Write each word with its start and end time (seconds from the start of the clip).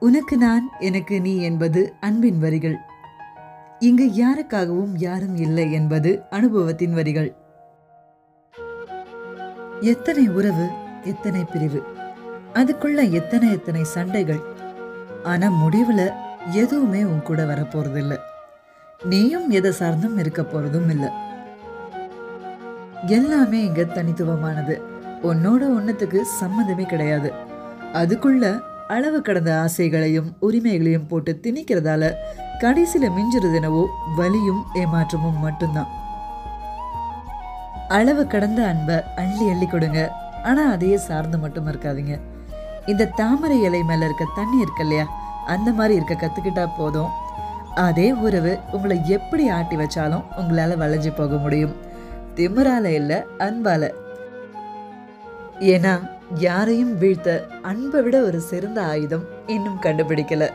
உனக்கு 0.00 0.36
நான் 0.36 0.70
எனக்கு 0.80 1.20
நீ 1.20 1.36
என்பது 1.36 1.94
அன்பின் 2.00 2.38
வரிகள். 2.38 2.76
இங்கு 3.78 4.04
யாருக்காகவும் 4.04 4.92
யாரும் 4.94 5.36
இல்லை 5.36 5.72
என்பது 5.72 6.22
அனுபவத்தின் 6.30 6.94
வரிகள். 6.94 7.34
எத்தனை 9.80 10.28
உறவு 10.28 10.68
எத்தனை 11.04 11.44
பிரிவு. 11.44 11.82
அதுக்குள்ள 12.54 13.10
எத்தனை 13.10 13.50
எத்தனை 13.50 13.84
சண்டைகள். 13.84 14.40
ஆனா 15.24 15.48
முடிவுல 15.48 16.12
எதுவுமே 16.50 17.04
உன் 17.04 17.22
கூட 17.22 17.44
வரப்போறது 17.44 17.96
இல்லை 17.96 18.18
நீயும் 19.04 19.50
எதை 19.50 19.72
சார்ந்தும் 19.78 20.18
இருக்க 20.18 20.42
போறதும் 20.42 20.90
இல்லை. 20.90 21.08
எல்லாமே 23.06 23.64
இங்க 23.64 23.82
தனித்துவமானது. 23.82 24.80
உன்னோட 25.22 25.62
ஒன்னத்துக்கு 25.78 26.22
சம்மந்தமே 26.40 26.86
கிடையாது. 26.86 27.32
அதுக்குள்ள 27.92 28.60
அளவு 28.88 29.22
கடந்த 29.22 29.52
ஆசைகளையும் 29.52 30.32
உரிமைகளையும் 30.40 31.06
போட்டு 31.06 31.40
திணிக்கிறதால 31.42 32.14
கடைசியில 32.60 33.08
மிஞ்சுறது 33.08 33.54
என்னவோ 33.54 33.88
வலியும் 34.16 34.64
ஏமாற்றமும் 34.74 35.40
மட்டும்தான். 35.40 35.86
அளவு 37.88 38.26
கடந்த 38.26 38.66
அன்பை 38.66 39.02
அள்ளி 39.16 39.48
அள்ளி 39.48 39.66
கொடுங்க. 39.66 40.12
ஆனா 40.44 40.70
அதையே 40.70 40.96
சார்ந்து 40.96 41.38
மட்டும் 41.38 41.66
இருக்காதீங்க. 41.66 42.20
இந்த 42.86 43.04
தாமரை 43.04 43.62
இலை 43.62 43.82
மேல 43.82 44.04
இருக்க 44.04 44.26
தண்ணி 44.34 44.60
இருக்கு 44.60 44.82
இல்லையா? 44.82 45.06
அந்த 45.46 45.72
மாதிரி 45.72 45.94
இருக்க 45.94 46.14
கத்துக்கிட்டா 46.14 46.68
போதும். 46.76 47.08
அதே 47.74 48.12
உறவு 48.12 48.58
உங்களை 48.72 49.00
எப்படி 49.06 49.48
ஆட்டி 49.48 49.76
வச்சாலும் 49.76 50.24
உங்களால 50.36 50.76
வளைஞ்சு 50.76 51.14
போக 51.14 51.36
முடியும். 51.36 51.76
திமிரால 52.34 52.84
இல்ல 52.84 53.24
அன்பால. 53.38 53.90
ஏன்னா 55.60 56.15
யாரையும் 56.34 56.98
வீழ்த்த 56.98 57.46
அன்பை 57.62 58.02
விட 58.02 58.22
ஒரு 58.22 58.40
சிறந்த 58.40 58.82
ஆயுதம் 58.82 59.24
இன்னும் 59.46 59.78
கண்டுபிடிக்கல. 59.82 60.52